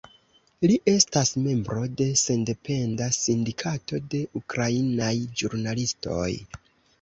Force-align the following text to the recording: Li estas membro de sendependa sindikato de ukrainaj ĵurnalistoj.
Li 0.69 0.77
estas 0.93 1.31
membro 1.47 1.83
de 1.99 2.07
sendependa 2.21 3.09
sindikato 3.17 4.01
de 4.15 4.23
ukrainaj 4.41 5.13
ĵurnalistoj. 5.43 6.33